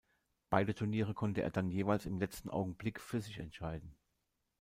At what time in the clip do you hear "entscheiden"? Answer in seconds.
3.37-3.95